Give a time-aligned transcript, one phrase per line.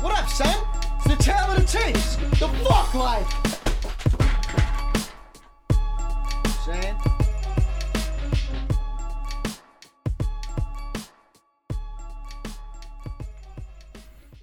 [0.00, 0.64] What up, son?
[0.96, 2.16] It's the tale of the tapes.
[2.16, 3.28] The fuck life.
[6.64, 6.96] Saying?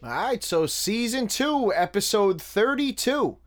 [0.03, 3.37] All right, so season two, episode 32.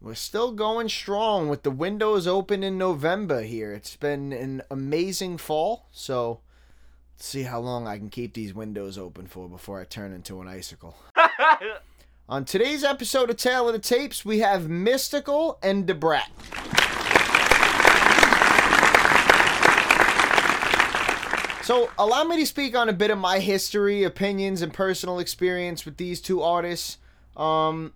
[0.00, 3.74] We're still going strong with the windows open in November here.
[3.74, 6.40] It's been an amazing fall, so
[7.18, 10.40] let's see how long I can keep these windows open for before I turn into
[10.40, 10.96] an icicle.
[12.28, 16.30] On today's episode of Tale of the Tapes, we have Mystikal and Da Brat.
[21.64, 25.84] So, allow me to speak on a bit of my history, opinions, and personal experience
[25.84, 26.98] with these two artists.
[27.36, 27.92] Um,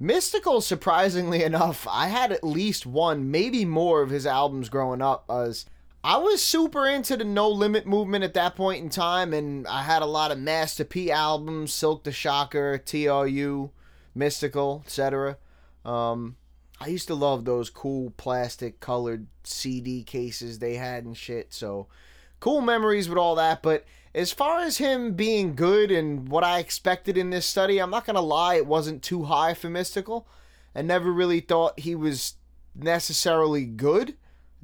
[0.00, 5.24] Mystikal, surprisingly enough, I had at least one, maybe more of his albums growing up.
[5.28, 5.64] As
[6.06, 9.82] I was super into the No Limit movement at that point in time, and I
[9.82, 13.70] had a lot of Master P albums, Silk the Shocker, TRU,
[14.16, 15.36] Mystikal, etc.
[15.84, 16.36] Um,
[16.80, 21.52] I used to love those cool plastic colored CD cases they had and shit.
[21.52, 21.88] So
[22.38, 23.60] cool memories with all that.
[23.60, 27.90] But as far as him being good and what I expected in this study, I'm
[27.90, 30.24] not gonna lie, it wasn't too high for Mystikal.
[30.72, 32.34] I never really thought he was
[32.76, 34.14] necessarily good.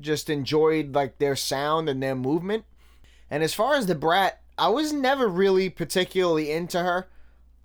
[0.02, 2.64] Just enjoyed like their sound and their movement.
[3.30, 7.08] And as far as the Brat, I was never really particularly into her.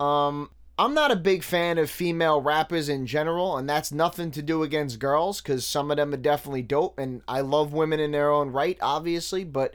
[0.00, 4.42] Um, I'm not a big fan of female rappers in general, and that's nothing to
[4.42, 8.12] do against girls, because some of them are definitely dope, and I love women in
[8.12, 9.74] their own right, obviously, but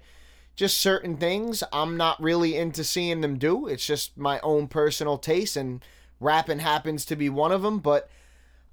[0.56, 3.67] just certain things I'm not really into seeing them do.
[3.67, 5.84] It's just my own personal taste, and
[6.22, 7.80] rapping happens to be one of them.
[7.80, 8.09] But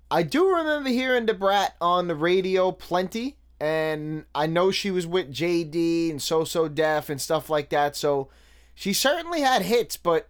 [0.09, 5.07] I do remember hearing Da Brat on the radio plenty, and I know she was
[5.07, 7.95] with JD and So So Def and stuff like that.
[7.95, 8.29] So
[8.75, 10.29] she certainly had hits, but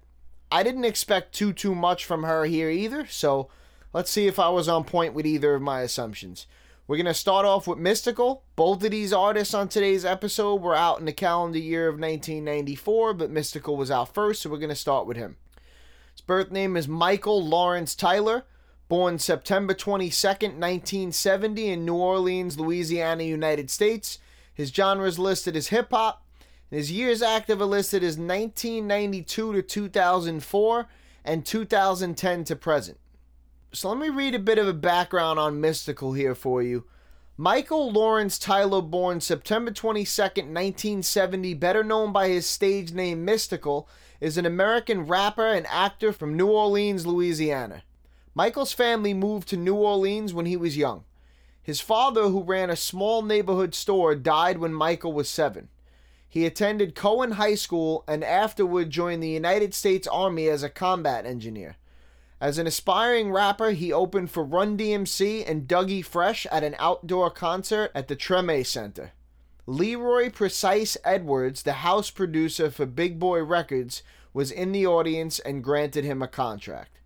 [0.50, 3.06] I didn't expect too too much from her here either.
[3.06, 3.48] So
[3.92, 6.46] let's see if I was on point with either of my assumptions.
[6.88, 8.40] We're to start off with Mystikal.
[8.56, 13.14] Both of these artists on today's episode were out in the calendar year of 1994,
[13.14, 15.36] but Mystikal was out first, so we're to start with him.
[16.12, 18.44] His birth name is Michael Lawrence Tyler,
[18.90, 24.18] born September 22nd, 1970, in New Orleans, Louisiana, United States.
[24.52, 26.26] His genres listed as hip hop.
[26.70, 30.88] and His years active are listed as 1992 to 2004
[31.24, 32.98] and 2010 to present.
[33.72, 36.84] So let me read a bit of a background on Mystikal here for you.
[37.36, 43.86] Michael Lawrence Tyler, born September 22nd, 1970, better known by his stage name Mystikal,
[44.20, 47.84] is an American rapper and actor from New Orleans, Louisiana.
[48.40, 51.04] Michael's family moved to New Orleans when he was young.
[51.62, 55.68] His father, who ran a small neighborhood store, died when Michael was seven.
[56.26, 61.26] He attended Cohen High School and afterward joined the United States Army as a combat
[61.26, 61.76] engineer.
[62.40, 67.28] As an aspiring rapper, he opened for Run DMC and Dougie Fresh at an outdoor
[67.28, 69.12] concert at the Treme Center.
[69.66, 74.02] Leroy Precise Edwards, the house producer for Big Boy Records,
[74.32, 76.99] was in the audience and granted him a contract.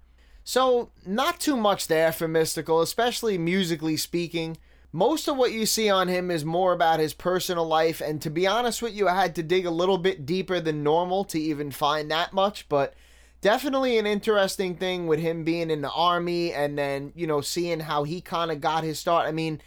[0.47, 4.59] So, not too much there for Mystikal, especially musically speaking.
[4.93, 8.31] Most of what you see on him is more about his personal life, and to
[8.31, 11.41] be honest with you, I had to dig a little bit deeper than normal to
[11.41, 12.95] even find that much, but
[13.41, 17.81] definitely an interesting thing with him being in the army and then, you know, seeing
[17.81, 19.27] how he kind of got his start.
[19.27, 19.63] I mean,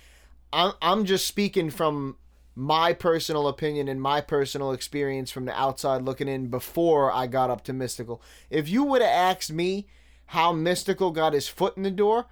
[0.53, 2.17] I'm, I'm just speaking from
[2.55, 7.49] my personal opinion and my personal experience from the outside looking in before I got
[7.49, 8.19] up to Mystikal.
[8.49, 9.87] If you would have asked me
[10.27, 12.27] how Mystikal got his foot in the door,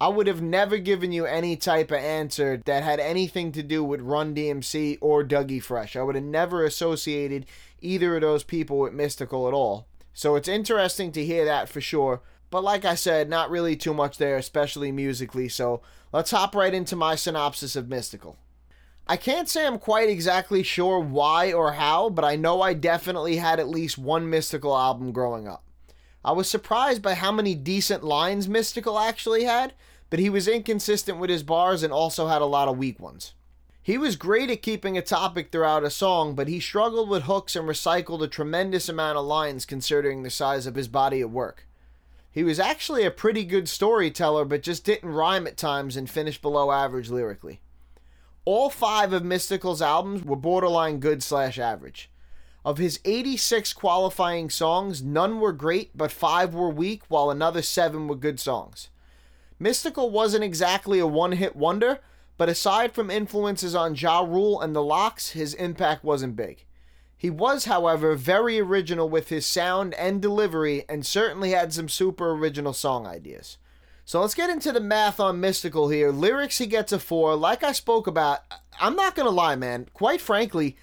[0.00, 3.84] I would have never given you any type of answer that had anything to do
[3.84, 5.94] with Run DMC or Dougie Fresh.
[5.94, 7.44] I would have never associated
[7.80, 9.86] either of those people with Mystikal at all.
[10.14, 12.22] So it's interesting to hear that for sure.
[12.50, 15.48] But like I said, not really too much there, especially musically.
[15.48, 18.36] So let's hop right into my synopsis of Mystikal.
[19.06, 23.36] I can't say I'm quite exactly sure why or how, but I know I definitely
[23.36, 25.64] had at least one Mystikal album growing up.
[26.24, 29.72] I was surprised by how many decent lines Mystikal actually had,
[30.10, 33.32] but he was inconsistent with his bars and also had a lot of weak ones.
[33.82, 37.56] He was great at keeping a topic throughout a song, but he struggled with hooks
[37.56, 41.66] and recycled a tremendous amount of lines considering the size of his body of work.
[42.30, 46.42] He was actually a pretty good storyteller, but just didn't rhyme at times and finished
[46.42, 47.60] below average lyrically.
[48.44, 52.10] All five of Mystikal's albums were borderline good slash average.
[52.64, 58.06] Of his 86 qualifying songs, none were great, but five were weak, while another seven
[58.06, 58.88] were good songs.
[59.60, 62.00] Mystikal wasn't exactly a one hit wonder,
[62.36, 66.64] but aside from influences on Ja Rule and the LOX, his impact wasn't big.
[67.16, 72.30] He was, however, very original with his sound and delivery and certainly had some super
[72.30, 73.58] original song ideas.
[74.06, 76.10] So let's get into the math on Mystikal here.
[76.10, 77.36] Lyrics, he gets a 4.
[77.36, 78.40] Like I spoke about,
[78.80, 79.86] I'm not going to lie, man.
[79.92, 80.78] Quite frankly,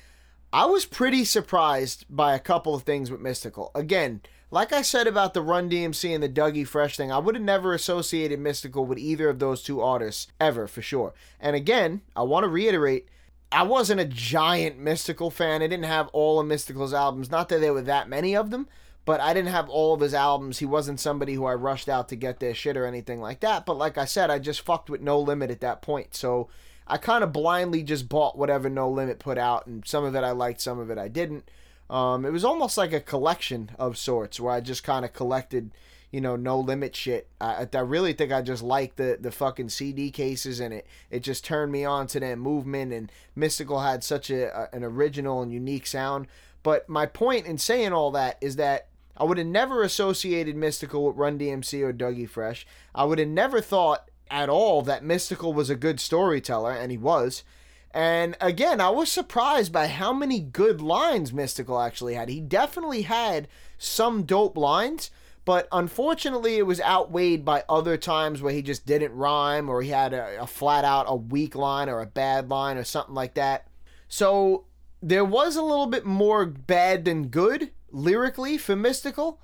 [0.53, 3.69] I was pretty surprised by a couple of things with Mystikal.
[3.75, 7.35] Again, like I said about the Run DMC and the Dougie Fresh thing, I would
[7.35, 11.13] have never associated Mystikal with either of those two artists ever, for sure.
[11.39, 13.07] And again, I want to reiterate
[13.51, 15.61] I wasn't a giant Mystikal fan.
[15.61, 17.31] I didn't have all of Mystikal's albums.
[17.31, 18.67] Not that there were that many of them,
[19.05, 20.59] but I didn't have all of his albums.
[20.59, 23.65] He wasn't somebody who I rushed out to get their shit or anything like that.
[23.65, 26.13] But like I said, I just fucked with No Limit at that point.
[26.13, 26.50] So
[26.88, 30.24] I kind of blindly just bought whatever No Limit put out, and some of it
[30.24, 31.50] I liked, some of it I didn't.
[31.89, 35.72] Um, it was almost like a collection of sorts where I just kind of collected
[36.12, 37.28] you know, no limit shit.
[37.42, 41.19] I, I really think I just liked the the fucking CD cases and it it
[41.19, 45.42] just turned me on to that movement and Mystikal had such a, a an original
[45.42, 46.28] and unique sound.
[46.63, 48.88] But my point in saying all that is that
[49.18, 52.66] I would have never associated Mystikal with Run DMC or Dougie Fresh.
[52.94, 56.97] I would have never thought at all that Mystikal was a good storyteller, and he
[56.97, 57.44] was.
[57.91, 62.29] And again, I was surprised by how many good lines Mystikal actually had.
[62.29, 63.47] He definitely had
[63.77, 65.09] some dope lines,
[65.45, 69.89] but unfortunately, it was outweighed by other times where he just didn't rhyme or he
[69.89, 73.33] had a, a flat out a weak line or a bad line or something like
[73.35, 73.68] that.
[74.07, 74.65] So
[75.01, 79.38] there was a little bit more bad than good lyrically for Mystikal.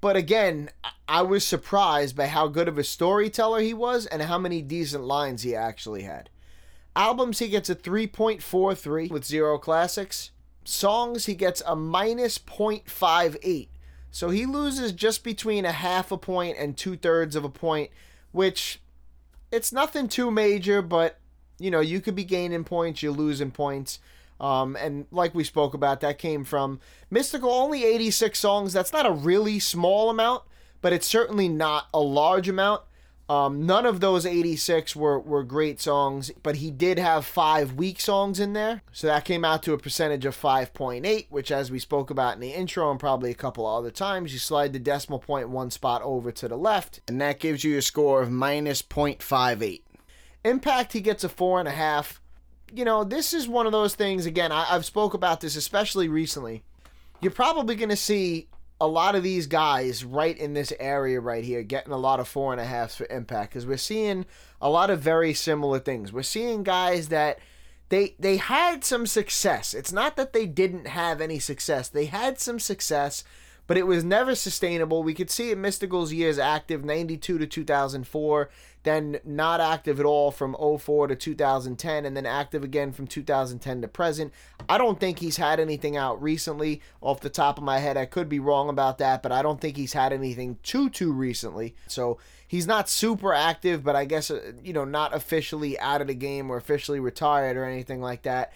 [0.00, 0.70] But again,
[1.08, 5.04] I was surprised by how good of a storyteller he was and how many decent
[5.04, 6.30] lines he actually had.
[6.94, 10.30] Albums, he gets a 3.43 with zero classics.
[10.64, 13.68] Songs, he gets a minus 0.58
[14.10, 17.90] so he loses just between a half a point and two thirds of a point,
[18.32, 18.80] which
[19.52, 21.18] it's nothing too major, but
[21.58, 23.98] you know, you could be gaining points, you're losing points.
[24.40, 26.80] Um, and like we spoke about, that came from
[27.12, 28.72] Mystikal, only 86 songs.
[28.72, 30.44] That's not a really small amount,
[30.80, 32.82] but it's certainly not a large amount.
[33.28, 38.00] Um, none of those 86 were, were great songs, but he did have five weak
[38.00, 38.80] songs in there.
[38.90, 42.40] So that came out to a percentage of 5.8, which, as we spoke about in
[42.40, 46.00] the intro and probably a couple other times, you slide the decimal point one spot
[46.02, 49.82] over to the left, and that gives you a score of minus 0.58.
[50.44, 52.20] Impact, he gets a 4.5.
[52.74, 56.08] You know, this is one of those things, again, I, I've spoke about this especially
[56.08, 56.62] recently.
[57.20, 58.48] You're probably going to see
[58.80, 62.28] a lot of these guys right in this area right here getting a lot of
[62.28, 64.24] four and a halfs for impact because we're seeing
[64.60, 66.12] a lot of very similar things.
[66.12, 67.40] We're seeing guys that
[67.88, 69.74] they they had some success.
[69.74, 71.88] It's not that they didn't have any success.
[71.88, 73.24] They had some success,
[73.66, 75.02] but it was never sustainable.
[75.02, 78.50] We could see it Mystikal's years active 92 to 2004
[78.88, 83.82] then not active at all from 04 to 2010, and then active again from 2010
[83.82, 84.32] to present.
[84.68, 87.96] I don't think he's had anything out recently off the top of my head.
[87.96, 91.12] I could be wrong about that, but I don't think he's had anything too, too
[91.12, 91.74] recently.
[91.86, 96.06] So he's not super active, but I guess, uh, you know, not officially out of
[96.06, 98.52] the game or officially retired or anything like that.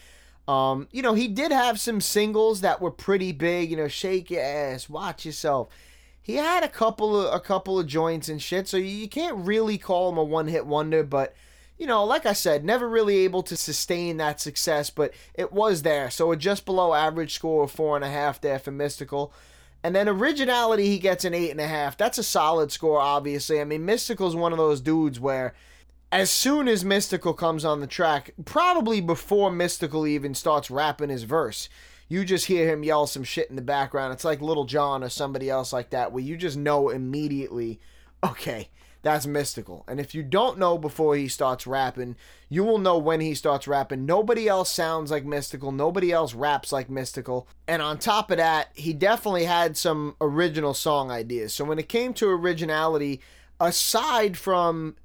[0.48, 4.30] Um, you know, he did have some singles that were pretty big, you know, shake
[4.30, 5.68] your ass, watch yourself
[6.22, 9.76] he had a couple of a couple of joints and shit, so you can't really
[9.76, 11.34] call him a one hit wonder, but
[11.78, 15.82] you know, like I said, never really able to sustain that success, but it was
[15.82, 16.10] there.
[16.10, 19.32] So a just below average score of four and a half there for Mystikal.
[19.82, 21.96] And then originality, he gets an eight and a half.
[21.96, 23.60] That's a solid score, obviously.
[23.60, 25.54] I mean, Mystikal's one of those dudes where
[26.12, 31.24] as soon as Mystikal comes on the track, probably before Mystikal even starts rapping his
[31.24, 31.68] verse,
[32.12, 34.12] you just hear him yell some shit in the background.
[34.12, 37.80] It's like Little John or somebody else like that, where you just know immediately,
[38.22, 38.68] okay,
[39.00, 39.82] that's Mystikal.
[39.88, 42.16] And if you don't know before he starts rapping,
[42.50, 44.04] you will know when he starts rapping.
[44.04, 47.46] Nobody else sounds like Mystikal, Nobody else raps like Mystikal.
[47.66, 51.54] And on top of that, he definitely had some original song ideas.
[51.54, 53.22] So when it came to originality,
[53.58, 54.96] aside from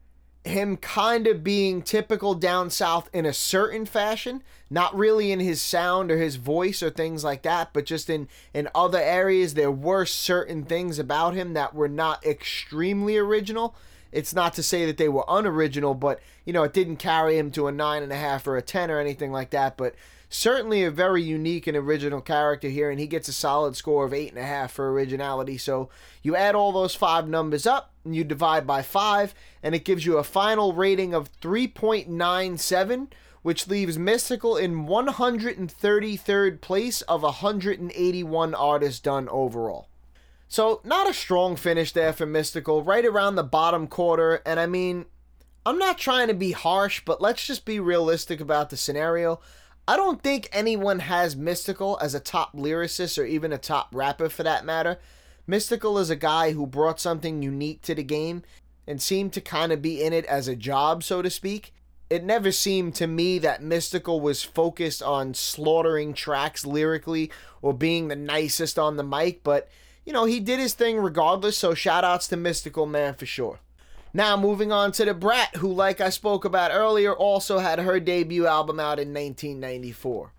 [0.48, 5.62] him kind of being typical down south in a certain fashion, not really in his
[5.62, 9.72] sound or his voice or things like that, but just in in other areas there
[9.72, 13.76] were certain things about him that were not extremely original.
[14.12, 17.52] It's not to say that they were unoriginal, but you know, it didn't carry him
[17.52, 19.78] to a nine and a half or a ten or anything like that.
[19.78, 19.96] But
[20.30, 24.14] certainly a very unique and original character here, and he gets a solid score of
[24.14, 25.58] eight and a half for originality.
[25.58, 25.90] So
[26.22, 30.06] you add all those five numbers up, and you divide by five, and it gives
[30.06, 33.08] you a final rating of 3.97,
[33.42, 39.88] which leaves Mystikal in 133rd place of 181 artists done overall.
[40.50, 44.66] So, not a strong finish there for Mystikal, right around the bottom quarter, and I
[44.66, 45.06] mean,
[45.66, 49.42] I'm not trying to be harsh, but let's just be realistic about the scenario.
[49.90, 54.28] I don't think anyone has Mystikal as a top lyricist or even a top rapper
[54.28, 55.00] for that matter.
[55.48, 58.44] Mystikal is a guy who brought something unique to the game
[58.86, 61.74] and seemed to kind of be in it as a job, so to speak.
[62.10, 68.10] It never seemed to me that Mystikal was focused on slaughtering tracks lyrically or being
[68.10, 69.70] the nicest on the mic, but
[70.06, 73.60] you know, he did his thing regardless, so shout outs to Mystikal Man for sure.
[74.18, 78.00] Now, moving on to the Brat, who, like I spoke about earlier, also had her
[78.00, 80.34] debut album out in 1994.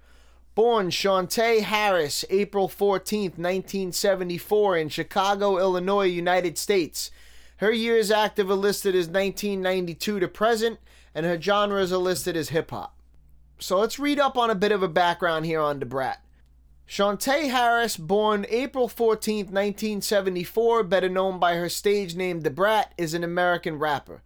[0.56, 7.12] Born Shawntae Harris, April 14th, 1974, in Chicago, Illinois, United States.
[7.58, 10.80] Her years active are listed as 1992 to present,
[11.14, 12.98] and her genres are listed as hip hop.
[13.60, 16.20] So let's read up on a bit of a background here on the Brat.
[16.88, 23.12] Shawntae Harris, born April 14, 1974, better known by her stage name The Brat, is
[23.12, 24.22] an American rapper.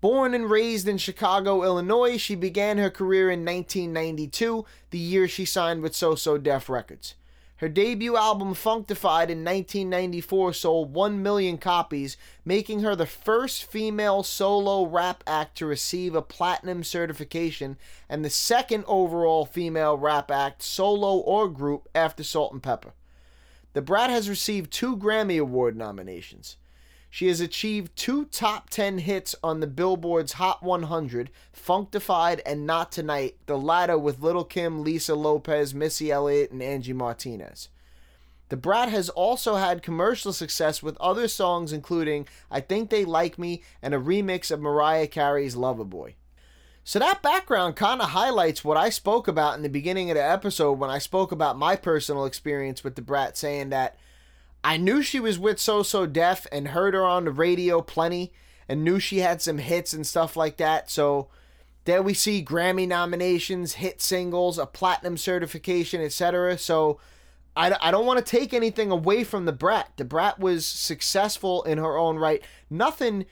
[0.00, 5.44] Born and raised in Chicago, Illinois, she began her career in 1992, the year she
[5.44, 7.16] signed with So So Def Records.
[7.58, 14.24] Her debut album Funkdafied in 1994 sold 1 million copies, making her the first female
[14.24, 20.62] solo rap act to receive a platinum certification and the second overall female rap act,
[20.62, 22.90] solo or group, after Salt-N-Pepa.
[23.72, 26.56] The Brat has received two Grammy Award nominations.
[27.14, 32.90] She has achieved two top 10 hits on the Billboard's Hot 100, Funkdafied and Not
[32.90, 37.68] Tonight, the latter with Little Kim, Lisa Lopes, Missy Elliott, and Angie Martinez.
[38.48, 43.38] The Brat has also had commercial success with other songs including I Think They Like
[43.38, 46.14] Me and a remix of Mariah Carey's Loverboy.
[46.82, 50.24] So that background kind of highlights what I spoke about in the beginning of the
[50.24, 53.96] episode when I spoke about my personal experience with the Brat saying that
[54.64, 58.32] I knew she was with So So Def and heard her on the radio plenty
[58.66, 60.90] and knew she had some hits and stuff like that.
[60.90, 61.28] So
[61.84, 66.56] there we see Grammy nominations, hit singles, a platinum certification, etc.
[66.56, 66.98] So
[67.54, 69.94] I, I don't want to take anything away from Da Brat.
[69.96, 72.42] Da Brat was successful in her own right.
[72.70, 73.26] Nothing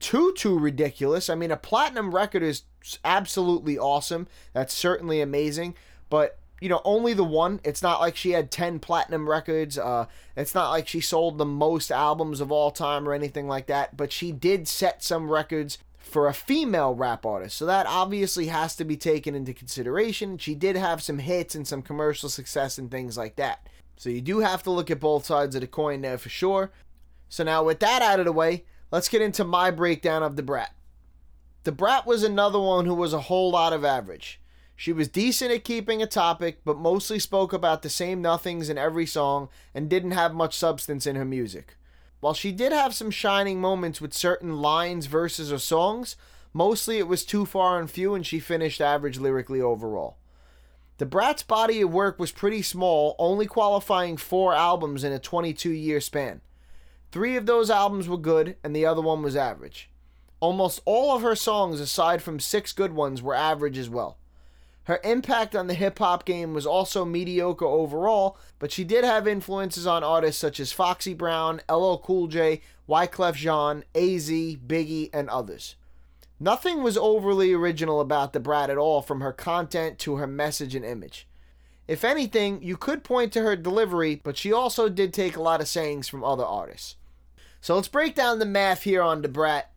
[0.00, 1.28] too too ridiculous.
[1.28, 2.62] I mean, a platinum record is
[3.04, 4.26] absolutely awesome.
[4.54, 5.74] That's certainly amazing.
[6.08, 7.60] But you know, only the one.
[7.64, 9.78] It's not like she had 10 platinum records.
[9.78, 13.66] Uh, it's not like she sold the most albums of all time or anything like
[13.66, 13.96] that.
[13.96, 17.56] But she did set some records for a female rap artist.
[17.56, 20.38] So that obviously has to be taken into consideration.
[20.38, 23.66] She did have some hits and some commercial success and things like that.
[23.96, 26.72] So you do have to look at both sides of the coin there for sure.
[27.28, 30.42] So now with that out of the way, let's get into my breakdown of the
[30.42, 30.74] Brat.
[31.62, 34.39] The Brat was another one who was a whole lot of average.
[34.80, 38.78] She was decent at keeping a topic, but mostly spoke about the same nothings in
[38.78, 41.76] every song and didn't have much substance in her music.
[42.20, 46.16] While she did have some shining moments with certain lines, verses, or songs,
[46.54, 50.16] mostly it was too far and few and she finished average lyrically overall.
[50.96, 55.68] The Brat's body of work was pretty small, only qualifying four albums in a 22
[55.72, 56.40] year span.
[57.12, 59.90] Three of those albums were good, and the other one was average.
[60.40, 64.16] Almost all of her songs, aside from six good ones, were average as well.
[64.84, 69.28] Her impact on the hip hop game was also mediocre overall, but she did have
[69.28, 75.28] influences on artists such as Foxy Brown, LL Cool J, Wyclef Jean, AZ, Biggie, and
[75.28, 75.76] others.
[76.40, 80.74] Nothing was overly original about the Brat at all, from her content to her message
[80.74, 81.28] and image.
[81.86, 85.60] If anything, you could point to her delivery, but she also did take a lot
[85.60, 86.96] of sayings from other artists.
[87.60, 89.70] So let's break down the math here on the Brat.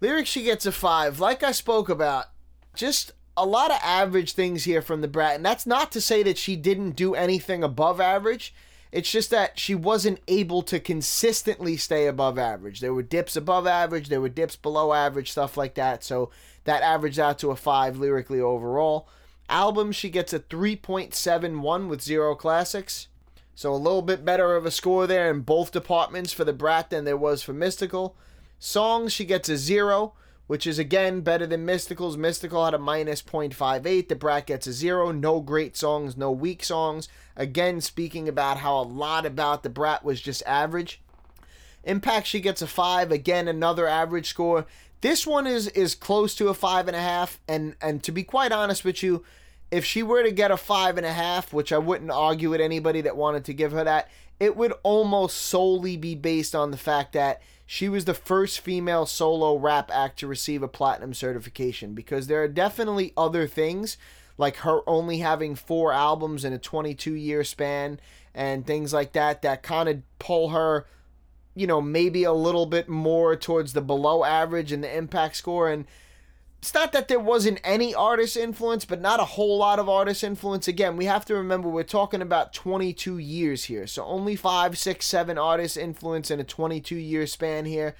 [0.00, 1.18] Lyrics, she gets a 5.
[1.18, 2.26] Like I spoke about,
[2.74, 6.22] just a lot of average things here from the Brat, and that's not to say
[6.22, 8.54] that she didn't do anything above average.
[8.90, 12.80] It's just that she wasn't able to consistently stay above average.
[12.80, 16.04] There were dips above average, there were dips below average, stuff like that.
[16.04, 16.30] So
[16.64, 19.08] that averaged out to a 5 lyrically overall.
[19.48, 23.08] Album, she gets a 3.71 with zero classics.
[23.54, 26.90] So a little bit better of a score there in both departments for the Brat
[26.90, 28.14] than there was for Mystikal.
[28.58, 30.12] Songs, she gets a 0
[30.46, 32.16] which is again better than Mystikal's.
[32.16, 34.08] Mystikal had a minus 0.58.
[34.08, 35.10] The Brat gets a zero.
[35.12, 37.08] No great songs, no weak songs.
[37.36, 41.00] Again, speaking about how a lot about the Brat was just average.
[41.84, 43.10] Impact, she gets a five.
[43.10, 44.66] Again, another average score.
[45.00, 47.40] This one is is close to a five and a half.
[47.48, 49.24] And and to be quite honest with you,
[49.70, 52.60] if she were to get a five and a half, which I wouldn't argue with
[52.60, 54.08] anybody that wanted to give her that,
[54.38, 57.40] it would almost solely be based on the fact that
[57.72, 62.42] she was the first female solo rap act to receive a platinum certification because there
[62.42, 63.96] are definitely other things
[64.36, 67.98] like her only having four albums in a 22 year span
[68.34, 70.86] and things like that that kind of pull her
[71.54, 75.70] you know maybe a little bit more towards the below average and the impact score.
[75.70, 75.86] And
[76.62, 80.22] it's not that there wasn't any artist influence, but not a whole lot of artist
[80.22, 80.68] influence.
[80.68, 83.84] Again, we have to remember we're talking about 22 years here.
[83.88, 87.96] So only five, six, seven artists influence in a 22 year span here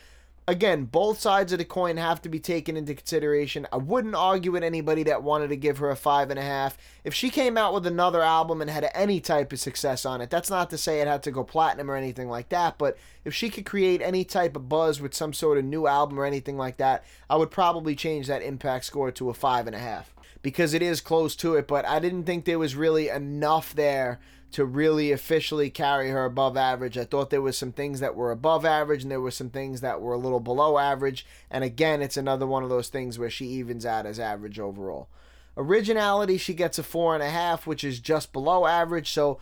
[0.49, 3.67] again, both sides of the coin have to be taken into consideration.
[3.73, 6.77] I wouldn't argue with anybody that wanted to give her a five and a half.
[7.05, 10.31] If she came out with another album and had any type of success on it,
[10.31, 13.35] that's not to say it had to go platinum or anything like that, but if
[13.35, 16.59] she could create any type of buzz with some sort of new album or anything
[16.59, 20.13] like that, I would probably change that impact score to a five and a half
[20.43, 24.19] because it is close to it, but I didn't think there was really enough there
[24.53, 26.99] to really officially carry her above average.
[26.99, 29.81] I thought there was some things that were above average and there were some things
[29.81, 31.27] that were a little below average.
[31.51, 35.09] And again, it's another one of those things where she evens out as average overall.
[35.57, 39.11] Originality, she gets a four and a half, which is just below average.
[39.11, 39.39] So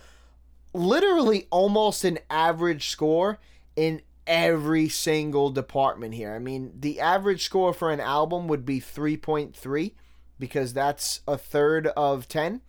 [0.73, 3.39] literally almost an average score
[3.77, 6.35] in every single department here.
[6.35, 9.93] I mean, the average score for an album would be 3.3
[10.39, 12.61] because that's a third of 10.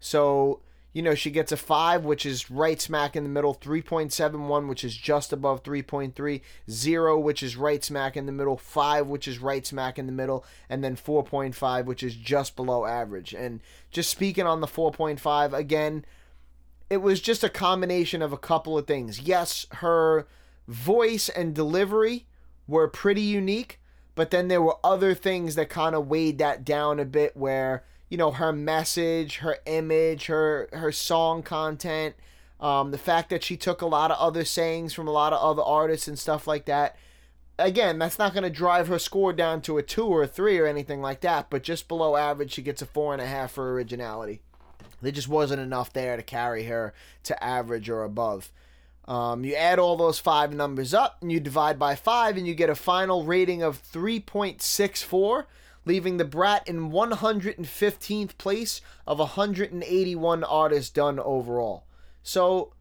[0.00, 0.60] So
[0.92, 4.82] you know, she gets a 5, which is right smack in the middle, 3.71, which
[4.82, 6.40] is just above 3.3,
[6.70, 10.12] 0, which is right smack in the middle, 5, which is right smack in the
[10.12, 13.34] middle, and then 4.5, which is just below average.
[13.34, 16.04] And just speaking on the 4.5, again,
[16.88, 19.20] it was just a combination of a couple of things.
[19.20, 20.26] Yes, her
[20.66, 22.26] voice and delivery
[22.66, 23.78] were pretty unique,
[24.14, 27.84] but then there were other things that kind of weighed that down a bit where
[28.08, 32.14] you know her message, her image, her her song content,
[32.60, 35.42] um, the fact that she took a lot of other sayings from a lot of
[35.42, 36.96] other artists and stuff like that.
[37.58, 40.58] Again, that's not going to drive her score down to a two or a three
[40.58, 43.52] or anything like that, but just below average, she gets a four and a half
[43.52, 44.40] for originality.
[45.02, 48.52] There just wasn't enough there to carry her to average or above.
[49.06, 52.54] Um, you add all those five numbers up and you divide by five, and you
[52.54, 55.44] get a final rating of 3.64
[55.88, 61.84] leaving the Brat in 115th place of 181 artists done overall.
[62.22, 62.74] So,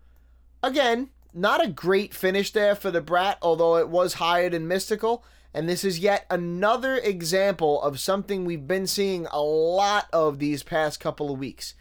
[0.61, 5.23] again, not a great finish there for the Brat, although it was higher than Mystikal.
[5.53, 10.61] And this is yet another example of something we've been seeing a lot of these
[10.61, 11.73] past couple of weeks.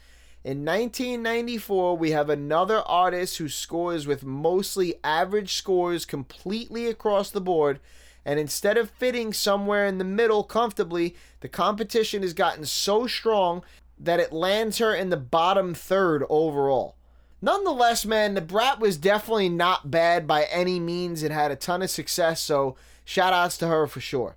[0.43, 7.41] In 1994, we have another artist who scores with mostly average scores completely across the
[7.41, 7.81] board
[8.27, 13.63] and instead of fitting somewhere in the middle comfortably, the competition has gotten so strong
[13.97, 16.97] that it lands her in the bottom third overall.
[17.41, 21.23] Nonetheless, man, the Brat was definitely not bad by any means.
[21.23, 24.35] It had a ton of success, so shout outs to her for sure.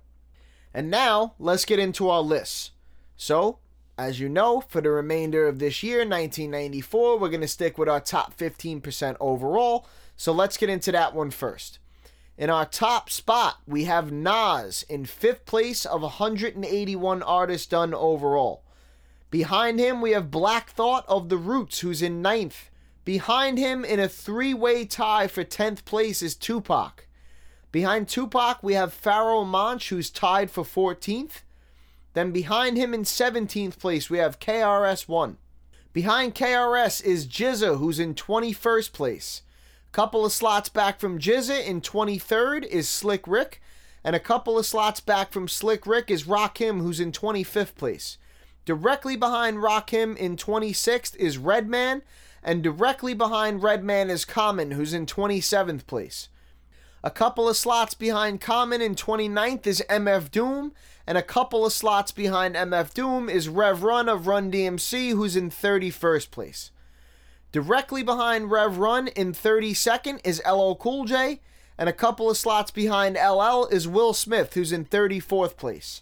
[0.73, 2.71] And now, let's get into our lists.
[3.17, 3.59] So,
[3.97, 7.89] as you know, for the remainder of this year, 1994, we're going to stick with
[7.89, 9.85] our top 15% overall.
[10.15, 11.79] So let's get into that one first.
[12.41, 18.63] In our top spot, we have Nas in fifth place of 181 artists done overall.
[19.29, 22.71] Behind him, we have Black Thought of The Roots, who's in ninth.
[23.05, 27.07] Behind him, in a three way tie for 10th place, is Tupac.
[27.71, 31.43] Behind Tupac, we have Pharoahe Monch, who's tied for 14th.
[32.15, 35.35] Then behind him in 17th place, we have KRS1.
[35.93, 39.43] Behind KRS is GZA, who's in 21st place.
[39.91, 43.61] Couple of slots back from GZA in 23rd is Slick Rick,
[44.05, 48.17] and a couple of slots back from Slick Rick is Rakim, who's in 25th place.
[48.63, 52.03] Directly behind Rakim in 26th is Redman,
[52.41, 56.29] and directly behind Redman is Common, who's in 27th place.
[57.03, 60.71] A couple of slots behind Common in 29th is MF Doom,
[61.05, 65.35] and a couple of slots behind MF Doom is Rev Run of Run DMC, who's
[65.35, 66.71] in 31st place.
[67.51, 71.41] Directly behind Rev Run in 32nd is LL Cool J,
[71.77, 76.01] and a couple of slots behind LL is Will Smith, who's in 34th place.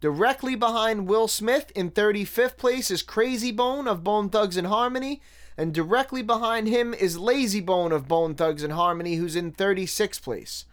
[0.00, 5.22] Directly behind Will Smith in 35th place is Krayzie Bone of Bone Thugs and Harmony,
[5.56, 10.20] and directly behind him is Layzie Bone of Bone Thugs and Harmony, who's in 36th
[10.20, 10.64] place.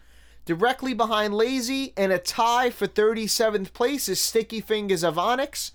[0.44, 5.70] Directly behind Layzie in a tie for 37th place is Sticky Fingaz of Onyx,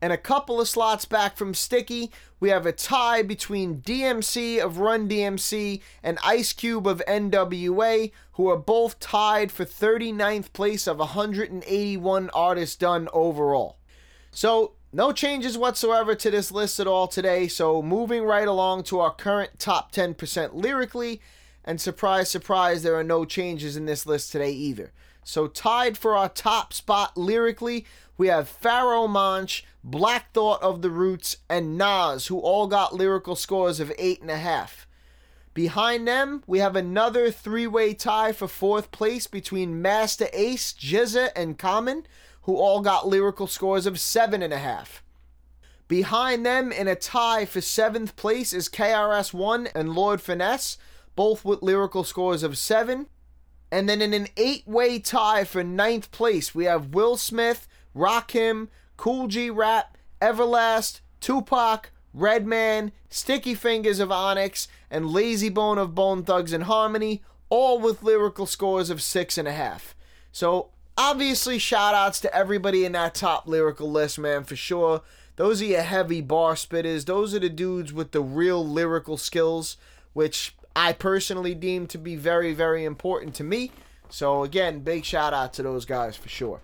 [0.00, 4.78] and a couple of slots back from Sticky, we have a tie between DMC of
[4.78, 10.98] Run DMC and Ice Cube of NWA, who are both tied for 39th place of
[10.98, 13.78] 181 artists done overall.
[14.30, 17.48] So, no changes whatsoever to this list at all today.
[17.48, 21.20] So, moving right along to our current top 10% lyrically,
[21.64, 24.92] and surprise, surprise, there are no changes in this list today either.
[25.28, 27.84] So, tied for our top spot lyrically,
[28.16, 33.34] we have Pharoahe Monch, Black Thought of the Roots, and Nas, who all got lyrical
[33.34, 34.86] scores of 8.5.
[35.52, 41.30] Behind them, we have another three way tie for fourth place between Masta Ace, GZA,
[41.34, 42.06] and Common,
[42.42, 45.00] who all got lyrical scores of 7.5.
[45.88, 50.78] Behind them in a tie for seventh place is KRS1 and Lord Finesse,
[51.16, 53.08] both with lyrical scores of 7.
[53.70, 58.68] And then in an eight way tie for ninth place, we have Will Smith, Rakim,
[58.96, 66.22] Kool G Rap, Everlast, Tupac, Redman, Sticky Fingaz of Onyx, and Layzie Bone of Bone
[66.22, 69.94] Thugs and Harmony, all with lyrical scores of 6.5.
[70.32, 75.02] So, obviously, shout outs to everybody in that top lyrical list, man, for sure.
[75.36, 77.04] Those are your heavy bar spitters.
[77.04, 79.76] Those are the dudes with the real lyrical skills,
[80.14, 83.72] which I personally deem to be very, very important to me.
[84.10, 86.60] So, again, big shout out to those guys for sure.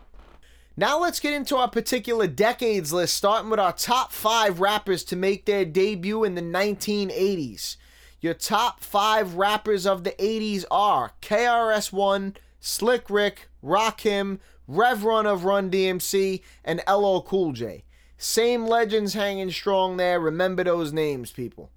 [0.77, 5.17] Now let's get into our particular decades list, starting with our top five rappers to
[5.17, 7.77] make their debut in the 1980s.
[8.21, 15.45] Your top five rappers of the 80s are KRS-One, Slick Rick, Rakim, Rev Run of
[15.45, 17.85] Run DMC, and LL Cool J.
[18.19, 20.21] Same legends hanging strong there.
[20.21, 21.71] Remember those names, people.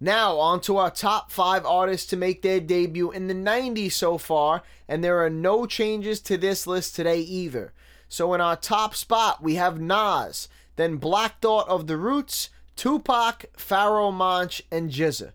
[0.00, 4.16] Now, on to our top five artists to make their debut in the 90s so
[4.16, 7.72] far, and there are no changes to this list today either.
[8.08, 13.46] So in our top spot, we have Nas, then Black Thought of the Roots, Tupac,
[13.56, 15.32] Pharoahe Monch, and GZA.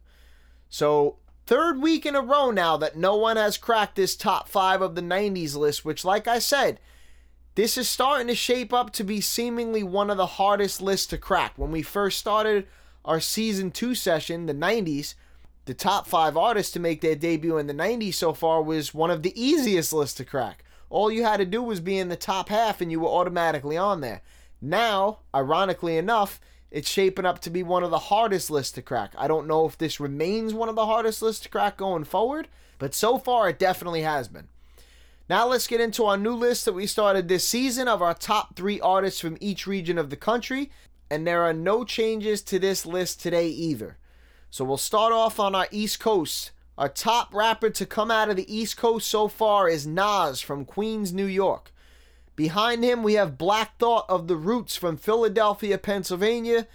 [0.69, 4.82] So third week in a row now that no one has cracked this top five
[4.82, 6.80] of the 90s list, which, like I said,
[7.56, 11.17] this is starting to shape up to be seemingly one of the hardest lists to
[11.17, 11.54] crack.
[11.58, 12.65] When we first started
[13.05, 15.15] our season two session, the 90s,
[15.65, 19.11] the top five artists to make their debut in the 90s so far was one
[19.11, 20.63] of the easiest lists to crack.
[20.89, 23.77] All you had to do was be in the top half and you were automatically
[23.77, 24.21] on there.
[24.61, 26.39] Now, ironically enough,
[26.69, 29.13] it's shaping up to be one of the hardest lists to crack.
[29.17, 32.47] I don't know if this remains one of the hardest lists to crack going forward,
[32.79, 34.47] but so far it definitely has been.
[35.29, 38.55] Now let's get into our new list that we started this season of our top
[38.55, 40.71] three artists from each region of the country,
[41.13, 43.97] and there are no changes to this list today either.
[44.49, 48.36] So we'll start off on our East Coast our top rapper to come out of
[48.36, 51.71] the East Coast so far is Nas from Queens, New York.
[52.36, 56.65] Behind him, we have Black Thought of the Roots from Philadelphia, Pennsylvania.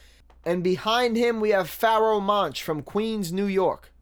[0.45, 3.93] And behind him, we have Pharoahe Monch from Queens, New York.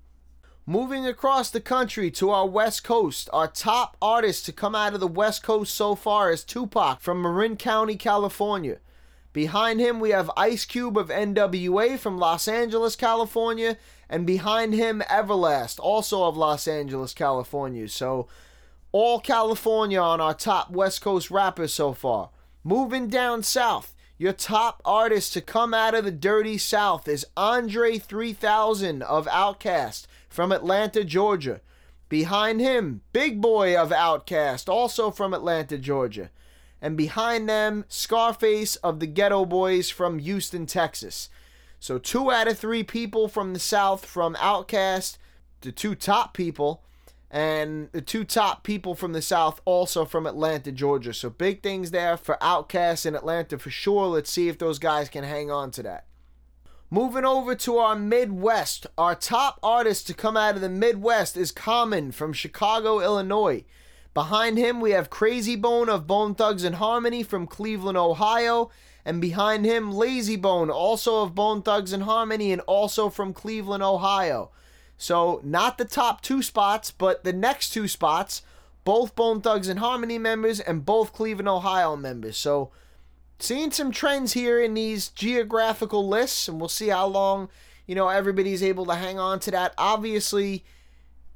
[0.67, 5.01] Moving across the country to our West Coast, our top artist to come out of
[5.01, 8.81] the West Coast so far is Tupac from Marin County, California.
[9.37, 13.77] Behind him, we have Ice Cube of NWA from Los Angeles, California
[14.09, 17.87] and behind him Everlast, also of Los Angeles, California.
[17.91, 18.29] So
[18.93, 22.31] all California on our top West Coast rappers so far.
[22.65, 27.99] Moving down south, your top artist to come out of the dirty south is Andre
[27.99, 31.61] 3000 of Outkast from Atlanta, Georgia.
[32.09, 36.31] Behind him, Big Boi of Outkast, also from Atlanta, Georgia.
[36.81, 41.29] And behind them, Scarface of the Geto Boys from Houston, Texas.
[41.81, 45.19] So two out of three people from the South from Outkast,
[45.61, 46.83] the two top people,
[47.31, 51.13] and the two top people from the South also from Atlanta, Georgia.
[51.13, 54.07] So big things there for Outkast in Atlanta for sure.
[54.07, 56.07] Let's see if those guys can hang on to that.
[56.89, 61.51] Moving over to our Midwest, our top artist to come out of the Midwest is
[61.51, 63.65] Common from Chicago, Illinois.
[64.17, 68.71] Behind him, we have Krayzie Bone of Bone Thugs and Harmony from Cleveland, Ohio
[69.05, 73.83] and behind him Layzie Bone, also of Bone Thugs and Harmony, and also from Cleveland,
[73.83, 74.51] Ohio.
[74.97, 78.41] So not the top two spots, but the next two spots,
[78.87, 82.39] both Bone Thugs and Harmony members and both Cleveland, Ohio members.
[82.39, 82.71] So
[83.39, 87.51] seeing some trends here in these geographical lists, and we'll see how long
[87.87, 89.75] you know everybody's able to hang on to that.
[89.77, 90.65] Obviously,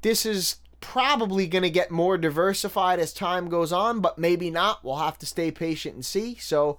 [0.01, 4.85] this is probably going to get more diversified as time goes on, but maybe not.
[4.85, 6.37] We'll have to stay patient and see.
[6.37, 6.79] So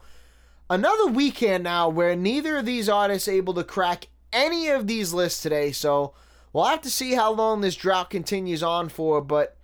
[0.70, 5.42] another weekend now where neither of these artists able to crack any of these lists
[5.42, 5.72] today.
[5.72, 6.14] So
[6.52, 9.56] we'll have to see how long this drought continues on for, but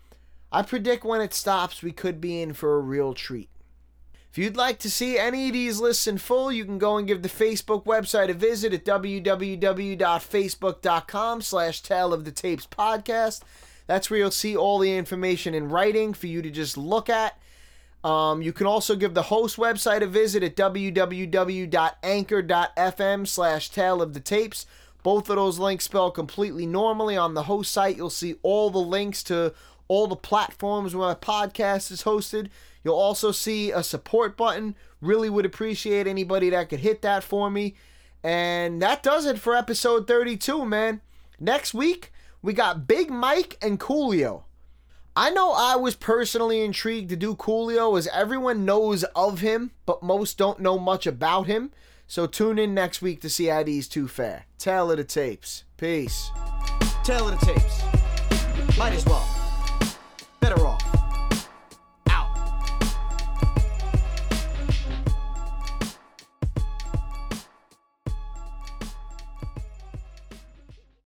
[0.52, 3.50] I predict when it stops, we could be in for a real treat.
[4.32, 7.08] If you'd like to see any of these lists in full, you can go and
[7.08, 13.42] give the Facebook website a visit at www.facebook.com slash Tale of the Tapes podcast.
[13.88, 17.38] That's where you'll see all the information in writing for you to just look at
[18.04, 21.68] um, you can also give the host website a visit at www.anchor.fm
[23.28, 24.66] slash tale of the tapes.
[25.04, 27.18] Both of those links spell completely normally.
[27.18, 29.54] On the host site, you'll see all the links to
[29.88, 32.50] all the platforms where my podcast is hosted.
[32.84, 34.76] You'll also see a support button.
[35.02, 37.76] Really would appreciate anybody that could hit that for me.
[38.24, 41.02] And that does it for episode 32, man.
[41.40, 44.44] Next week, we got Big Mike and Coolio.
[45.16, 50.04] I know I was personally intrigued to do Coolio as everyone knows of him, but
[50.04, 51.72] most don't know much about him.
[52.06, 54.46] So tune in next week to see how these two fare.
[54.60, 55.64] Tale of the tapes.
[55.78, 56.30] Peace.
[57.04, 58.78] Tale of the tapes.
[58.78, 59.28] Might as well.